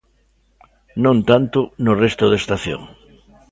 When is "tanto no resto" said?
1.29-2.23